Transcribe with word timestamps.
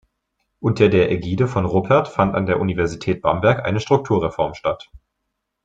Unter 0.59 0.89
der 0.89 1.11
Ägide 1.11 1.47
von 1.47 1.63
Ruppert 1.63 2.07
fand 2.07 2.33
an 2.33 2.47
der 2.47 2.59
Universität 2.59 3.21
Bamberg 3.21 3.63
eine 3.67 3.79
Strukturreform 3.79 4.55
statt. 4.55 4.89